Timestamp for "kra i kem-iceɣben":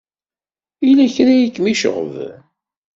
1.15-2.33